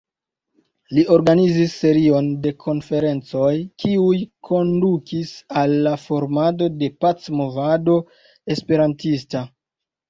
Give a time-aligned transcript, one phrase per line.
[0.97, 3.51] Li organizis serion de konferencoj
[3.85, 4.17] kiuj
[4.51, 8.01] kondukis al la formado de pac-movado
[8.59, 9.49] esperantista.